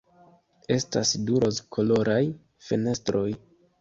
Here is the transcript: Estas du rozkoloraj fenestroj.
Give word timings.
Estas 0.75 1.11
du 1.27 1.37
rozkoloraj 1.43 2.19
fenestroj. 2.71 3.29